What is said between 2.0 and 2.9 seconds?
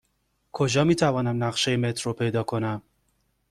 پیدا کنم؟